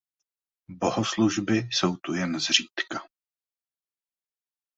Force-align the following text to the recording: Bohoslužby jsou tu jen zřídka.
Bohoslužby 0.77 1.57
jsou 1.57 1.95
tu 1.95 2.13
jen 2.13 2.39
zřídka. 2.39 3.03